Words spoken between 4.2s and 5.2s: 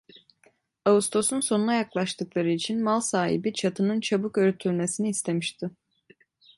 örtülmesini